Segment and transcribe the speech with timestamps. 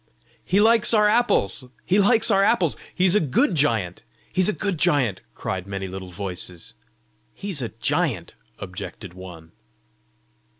[0.43, 1.65] "He likes our apples!
[1.85, 2.75] He likes our apples!
[2.95, 4.03] He's a good giant!
[4.33, 6.73] He's a good giant!" cried many little voices.
[7.35, 9.51] "He's a giant!" objected one.